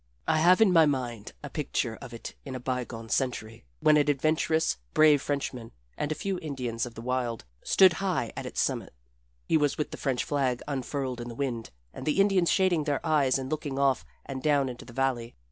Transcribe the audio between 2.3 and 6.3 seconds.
in a bygone century, when an adventurous, brave Frenchman and a